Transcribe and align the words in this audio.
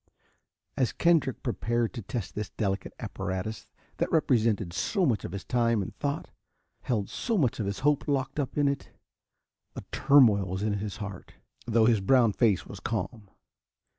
As 0.77 0.93
Kendrick 0.93 1.43
prepared 1.43 1.93
to 1.93 2.01
test 2.01 2.33
this 2.33 2.49
delicate 2.49 2.91
apparatus 2.99 3.67
that 3.97 4.11
represented 4.11 4.73
so 4.73 5.05
much 5.05 5.23
of 5.23 5.31
his 5.31 5.43
time 5.45 5.79
and 5.83 5.95
thought, 5.95 6.31
held 6.81 7.07
so 7.07 7.37
much 7.37 7.59
of 7.59 7.67
his 7.67 7.81
hope 7.81 8.07
locked 8.07 8.39
up 8.39 8.57
in 8.57 8.67
it, 8.67 8.89
a 9.75 9.83
turmoil 9.91 10.45
was 10.45 10.63
in 10.63 10.73
his 10.79 10.97
heart, 10.97 11.35
though 11.67 11.85
his 11.85 12.01
brown 12.01 12.33
face 12.33 12.65
was 12.65 12.79
calm. 12.79 13.29